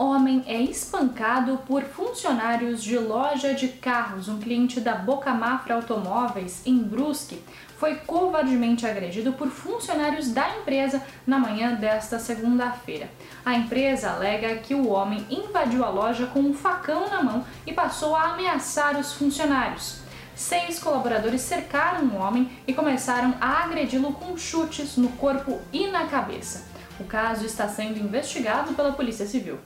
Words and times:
Homem 0.00 0.44
é 0.46 0.62
espancado 0.62 1.58
por 1.66 1.82
funcionários 1.82 2.84
de 2.84 2.96
loja 2.96 3.52
de 3.52 3.66
carros. 3.66 4.28
Um 4.28 4.38
cliente 4.38 4.80
da 4.80 4.94
Boca 4.94 5.34
Mafra 5.34 5.74
Automóveis, 5.74 6.62
em 6.64 6.78
Brusque, 6.78 7.42
foi 7.76 7.96
covardemente 7.96 8.86
agredido 8.86 9.32
por 9.32 9.48
funcionários 9.48 10.30
da 10.30 10.56
empresa 10.56 11.02
na 11.26 11.36
manhã 11.36 11.74
desta 11.74 12.20
segunda-feira. 12.20 13.10
A 13.44 13.56
empresa 13.56 14.10
alega 14.10 14.58
que 14.58 14.72
o 14.72 14.86
homem 14.86 15.26
invadiu 15.28 15.84
a 15.84 15.90
loja 15.90 16.26
com 16.26 16.38
um 16.38 16.54
facão 16.54 17.10
na 17.10 17.20
mão 17.20 17.44
e 17.66 17.72
passou 17.72 18.14
a 18.14 18.34
ameaçar 18.34 18.96
os 18.96 19.14
funcionários. 19.14 19.98
Seis 20.32 20.78
colaboradores 20.78 21.40
cercaram 21.40 22.06
o 22.06 22.18
homem 22.18 22.48
e 22.68 22.72
começaram 22.72 23.34
a 23.40 23.64
agredi-lo 23.64 24.12
com 24.12 24.36
chutes 24.36 24.96
no 24.96 25.08
corpo 25.08 25.58
e 25.72 25.88
na 25.88 26.06
cabeça. 26.06 26.68
O 27.00 27.04
caso 27.04 27.44
está 27.44 27.66
sendo 27.66 27.98
investigado 27.98 28.74
pela 28.74 28.92
Polícia 28.92 29.26
Civil. 29.26 29.58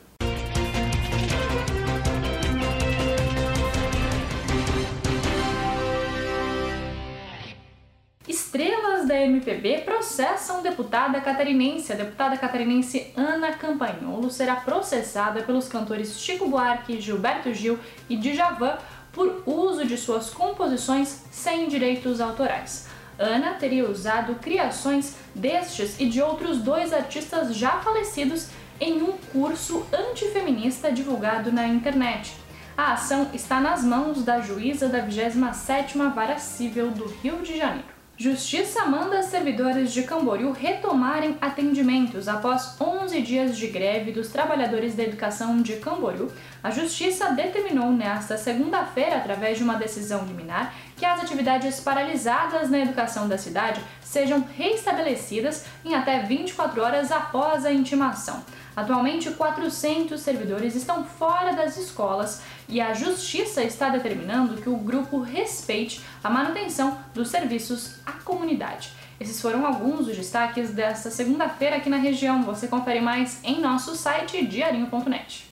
Estrelas 8.52 9.08
da 9.08 9.18
MPB 9.18 9.78
processam 9.78 10.60
deputada 10.60 11.18
catarinense. 11.22 11.90
A 11.90 11.96
deputada 11.96 12.36
catarinense 12.36 13.10
Ana 13.16 13.52
Campagnolo 13.52 14.30
será 14.30 14.56
processada 14.56 15.42
pelos 15.42 15.68
cantores 15.68 16.20
Chico 16.20 16.46
Buarque, 16.46 17.00
Gilberto 17.00 17.54
Gil 17.54 17.78
e 18.10 18.16
Djavan 18.18 18.76
por 19.10 19.42
uso 19.46 19.86
de 19.86 19.96
suas 19.96 20.28
composições 20.28 21.22
sem 21.30 21.66
direitos 21.66 22.20
autorais. 22.20 22.88
Ana 23.18 23.54
teria 23.54 23.88
usado 23.88 24.34
criações 24.34 25.16
destes 25.34 25.98
e 25.98 26.06
de 26.06 26.20
outros 26.20 26.58
dois 26.58 26.92
artistas 26.92 27.56
já 27.56 27.80
falecidos 27.80 28.48
em 28.78 29.02
um 29.02 29.12
curso 29.32 29.86
antifeminista 29.90 30.92
divulgado 30.92 31.50
na 31.50 31.66
internet. 31.66 32.34
A 32.76 32.92
ação 32.92 33.30
está 33.32 33.62
nas 33.62 33.82
mãos 33.82 34.22
da 34.22 34.42
juíza 34.42 34.90
da 34.90 35.00
27ª 35.06 36.12
Vara 36.12 36.36
Civil 36.36 36.90
do 36.90 37.06
Rio 37.06 37.38
de 37.38 37.56
Janeiro. 37.56 38.01
Justiça 38.22 38.84
manda 38.84 39.20
servidores 39.20 39.92
de 39.92 40.04
Camboriú 40.04 40.52
retomarem 40.52 41.36
atendimentos 41.40 42.28
após 42.28 42.80
11 42.80 43.20
dias 43.20 43.58
de 43.58 43.66
greve 43.66 44.12
dos 44.12 44.28
trabalhadores 44.28 44.94
da 44.94 45.02
educação 45.02 45.60
de 45.60 45.72
Camboriú. 45.78 46.30
A 46.62 46.70
Justiça 46.70 47.32
determinou 47.32 47.90
nesta 47.90 48.38
segunda-feira, 48.38 49.16
através 49.16 49.58
de 49.58 49.64
uma 49.64 49.74
decisão 49.74 50.24
liminar, 50.24 50.72
que 50.96 51.04
as 51.04 51.20
atividades 51.20 51.80
paralisadas 51.80 52.70
na 52.70 52.78
educação 52.78 53.26
da 53.26 53.36
cidade 53.36 53.82
sejam 54.00 54.46
reestabelecidas 54.56 55.64
em 55.84 55.96
até 55.96 56.20
24 56.20 56.80
horas 56.80 57.10
após 57.10 57.66
a 57.66 57.72
intimação. 57.72 58.44
Atualmente, 58.74 59.30
400 59.30 60.20
servidores 60.20 60.74
estão 60.74 61.04
fora 61.04 61.52
das 61.52 61.76
escolas 61.76 62.42
e 62.68 62.80
a 62.80 62.94
Justiça 62.94 63.62
está 63.62 63.90
determinando 63.90 64.60
que 64.60 64.68
o 64.68 64.76
grupo 64.76 65.20
respeite 65.20 66.00
a 66.24 66.30
manutenção 66.30 66.98
dos 67.14 67.28
serviços 67.28 67.96
à 68.06 68.12
comunidade. 68.12 68.92
Esses 69.20 69.40
foram 69.40 69.66
alguns 69.66 70.06
dos 70.06 70.16
destaques 70.16 70.70
desta 70.70 71.10
segunda-feira 71.10 71.76
aqui 71.76 71.88
na 71.88 71.98
região. 71.98 72.42
Você 72.42 72.66
confere 72.66 73.00
mais 73.00 73.38
em 73.44 73.60
nosso 73.60 73.94
site 73.94 74.44
diarinho.net. 74.46 75.50